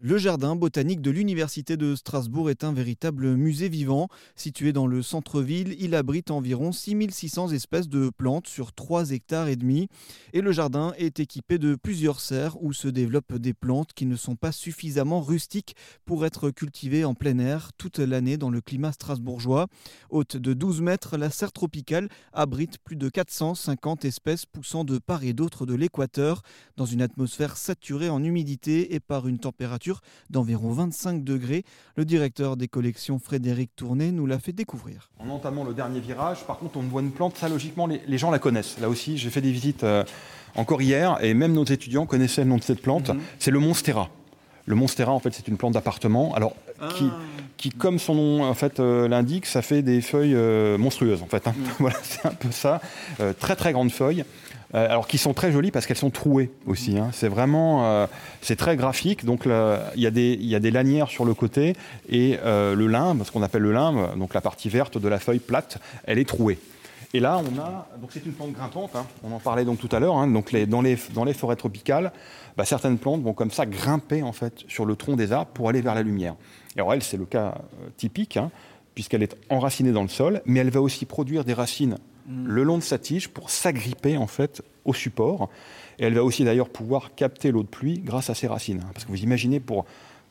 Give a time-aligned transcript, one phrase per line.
[0.00, 4.06] Le jardin botanique de l'Université de Strasbourg est un véritable musée vivant.
[4.36, 9.56] Situé dans le centre-ville, il abrite environ 6600 espèces de plantes sur 3 hectares et
[9.56, 9.88] demi.
[10.34, 14.14] Et le jardin est équipé de plusieurs serres où se développent des plantes qui ne
[14.14, 18.92] sont pas suffisamment rustiques pour être cultivées en plein air toute l'année dans le climat
[18.92, 19.66] strasbourgeois.
[20.10, 25.24] Haute de 12 mètres, la serre tropicale abrite plus de 450 espèces poussant de part
[25.24, 26.42] et d'autre de l'équateur
[26.76, 29.87] dans une atmosphère saturée en humidité et par une température
[30.30, 31.64] d'environ 25 degrés.
[31.96, 35.10] Le directeur des collections Frédéric Tourné nous l'a fait découvrir.
[35.18, 38.30] En entamant le dernier virage, par contre, on voit une plante, ça logiquement, les, gens
[38.30, 38.78] la connaissent.
[38.80, 40.04] Là aussi, j'ai fait des visites euh,
[40.56, 43.10] encore hier et même nos étudiants connaissaient le nom de cette plante.
[43.10, 43.20] Mhm.
[43.38, 44.10] C'est le Monstera.
[44.66, 46.34] Le Monstera, en fait, c'est une plante d'appartement.
[46.34, 46.54] Alors,
[46.96, 47.18] qui, ah.
[47.56, 51.22] qui, comme son nom en fait euh, l'indique, ça fait des feuilles euh, monstrueuses.
[51.22, 51.54] En fait, hein.
[51.56, 51.66] mhm.
[51.78, 52.80] voilà, c'est un peu ça.
[53.38, 54.24] très très grandes feuilles.
[54.74, 56.98] Euh, alors qui sont très jolies parce qu'elles sont trouées aussi.
[56.98, 57.08] Hein.
[57.12, 58.06] C'est vraiment, euh,
[58.42, 59.24] c'est très graphique.
[59.24, 61.74] Donc il y, a des, y a des lanières sur le côté
[62.08, 65.18] et euh, le limbe, ce qu'on appelle le limbe, donc la partie verte de la
[65.18, 66.58] feuille plate, elle est trouée.
[67.14, 68.94] Et là, on a, donc c'est une plante grimpante.
[68.94, 69.06] Hein.
[69.24, 70.16] on en parlait donc tout à l'heure.
[70.16, 70.26] Hein.
[70.28, 72.12] donc dans, les, dans les forêts tropicales,
[72.58, 75.70] bah, certaines plantes vont comme ça grimper en fait sur le tronc des arbres pour
[75.70, 76.34] aller vers la lumière.
[76.76, 77.54] Et alors elle, c'est le cas
[77.96, 78.38] typique
[78.94, 81.96] puisqu'elle est enracinée dans le sol, mais elle va aussi produire des racines
[82.28, 82.46] Mm.
[82.46, 85.48] le long de sa tige pour s'agripper en fait au support.
[85.98, 88.82] Et elle va aussi d'ailleurs pouvoir capter l'eau de pluie grâce à ses racines.
[88.92, 89.84] Parce que vous imaginez, pour,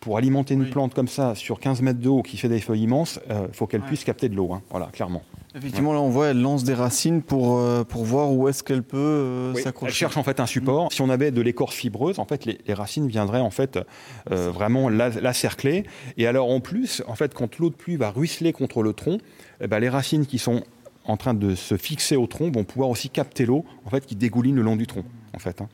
[0.00, 3.18] pour alimenter une plante comme ça sur 15 mètres d'eau qui fait des feuilles immenses,
[3.26, 4.52] il euh, faut qu'elle puisse capter de l'eau.
[4.52, 4.62] Hein.
[4.70, 5.22] Voilà, clairement.
[5.54, 8.82] Effectivement, là on voit, elle lance des racines pour, euh, pour voir où est-ce qu'elle
[8.82, 9.88] peut euh, s'accrocher.
[9.88, 10.86] Elle cherche en fait un support.
[10.86, 10.90] Mm.
[10.92, 13.78] Si on avait de l'écorce fibreuse, en fait, les, racines viendraient en fait
[14.26, 15.84] vraiment la, la, cercler.
[16.16, 19.18] Et alors en plus, en fait, quand l'eau de pluie va ruisseler contre le tronc,
[19.60, 20.62] eh ben, les racines qui sont
[21.08, 24.14] en train de se fixer au tronc vont pouvoir aussi capter l'eau en fait, qui
[24.14, 25.04] dégouline le long du tronc.
[25.34, 25.68] En fait, hein.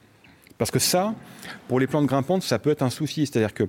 [0.56, 1.14] Parce que ça,
[1.68, 3.26] pour les plantes grimpantes, ça peut être un souci.
[3.26, 3.64] C'est-à-dire que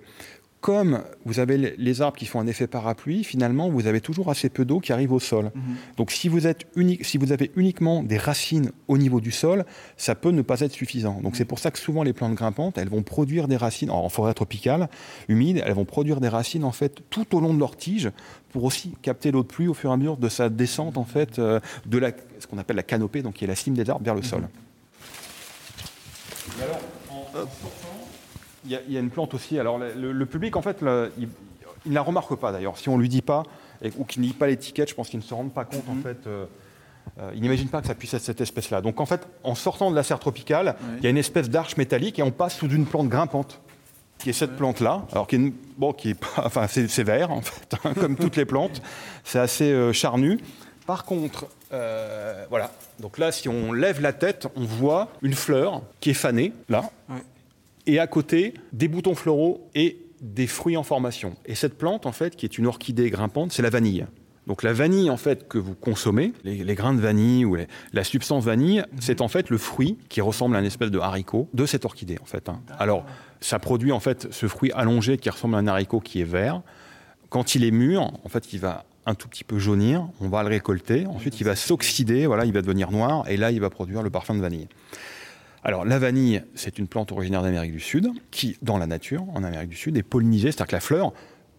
[0.66, 4.50] comme vous avez les arbres qui font un effet parapluie, finalement, vous avez toujours assez
[4.50, 5.52] peu d'eau qui arrive au sol.
[5.54, 5.62] Mhm.
[5.98, 9.64] Donc, si vous, êtes unique, si vous avez uniquement des racines au niveau du sol,
[9.96, 11.22] ça peut ne pas être suffisant.
[11.22, 14.10] Donc, c'est pour ça que souvent les plantes grimpantes, elles vont produire des racines en
[14.10, 14.90] forêt tropicale,
[15.28, 18.10] humide, elles vont produire des racines en fait tout au long de leur tige
[18.50, 21.06] pour aussi capter l'eau de pluie au fur et à mesure de sa descente en
[21.06, 22.10] fait euh, de la,
[22.40, 24.26] ce qu'on appelle la canopée, donc qui est la cime des arbres vers le mhm.
[24.26, 24.48] sol.
[26.60, 26.80] alors,
[27.12, 28.05] en,
[28.66, 29.60] il y, a une plante aussi.
[29.60, 30.84] Alors, le, public, en fait,
[31.18, 31.28] il,
[31.86, 32.78] ne la remarque pas d'ailleurs.
[32.78, 33.44] Si on ne lui dit pas,
[33.98, 35.96] ou qu'il ne lit pas l'étiquette, je pense qu'il ne se rend pas compte, en
[35.96, 36.02] mhm.
[36.02, 36.28] fait.
[36.28, 36.46] Euh,
[37.20, 38.82] euh, il n'imagine pas que ça puisse être cette espèce-là.
[38.82, 41.78] Donc, en fait, en sortant de la serre tropicale, il y a une espèce d'arche
[41.78, 43.62] métallique et on passe sous une plante grimpante
[44.18, 47.76] qui est cette plante-là, alors qui est, bon, qui est enfin c'est vert en fait,
[47.84, 48.82] hein, comme toutes les plantes,
[49.24, 50.40] c'est assez euh, charnu.
[50.88, 51.48] Par contre,
[52.50, 56.54] voilà, donc là, si on lève la tête, on voit une fleur qui est fanée,
[56.70, 56.90] là,
[57.88, 61.36] et à côté, des boutons floraux et des fruits en formation.
[61.46, 64.06] Et cette plante, en fait, qui est une orchidée grimpante, c'est la vanille.
[64.48, 67.58] Donc la vanille, en fait, que vous consommez, les, grains de vanille ou
[67.94, 69.02] la substance vanille, mhm.
[69.02, 72.18] c'est en fait le fruit qui ressemble à une espèce de haricot de cette orchidée,
[72.22, 72.48] en fait.
[72.50, 72.62] Hein.
[72.78, 73.06] Alors,
[73.42, 76.62] ça produit, en fait, ce fruit allongé qui ressemble à un haricot qui est vert.
[77.30, 80.42] Quand il est mûr, en fait, il va un tout petit peu jaunir, on va
[80.42, 83.70] le récolter, ensuite il va s'oxyder, voilà, il va devenir noir, et là, il va
[83.70, 84.68] produire le parfum de vanille.
[85.66, 89.44] Alors la vanille, c'est une plante originaire d'Amérique du Sud qui, dans la nature, en
[89.44, 91.12] Amérique du Sud, est pollinisée, c'est-à-dire que la fleur,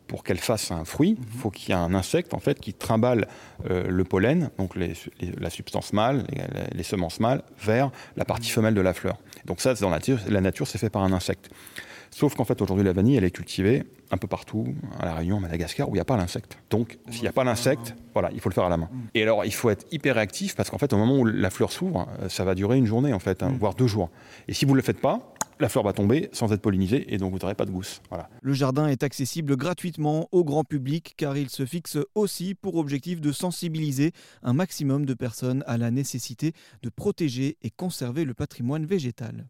[0.06, 1.40] pour qu'elle fasse un fruit, il mhm.
[1.40, 3.26] faut qu'il y ait un insecte en fait qui trimballe
[3.68, 6.24] euh, le pollen, donc la substance mâle,
[6.72, 9.18] les, semences mâles, vers la partie femelle de la fleur.
[9.44, 11.50] Donc ça, dans la nature, la nature, c'est fait par un insecte.
[12.16, 14.64] Sauf qu'en fait, aujourd'hui, la vanille, elle est cultivée un peu partout,
[14.98, 16.56] à La Réunion, à Madagascar, où il n'y a pas l'insecte.
[16.70, 18.88] Donc, s'il n'y a pas l'insecte, voilà, il faut le faire à la main.
[19.12, 21.70] Et alors, il faut être hyper réactif, parce qu'en fait, au moment où la fleur
[21.70, 23.58] s'ouvre, euh, ça va durer une journée, en fait, hein, mm.
[23.58, 24.08] voire deux jours.
[24.48, 27.18] Et si vous ne le faites pas, la fleur va tomber sans être pollinisée et
[27.18, 28.00] donc vous n'aurez pas de gousse.
[28.08, 28.30] Voilà.
[28.40, 33.20] Le jardin est accessible gratuitement au grand public car il se fixe aussi pour objectif
[33.20, 34.12] de sensibiliser
[34.42, 39.46] un maximum de personnes à la nécessité de protéger et conserver le patrimoine végétal.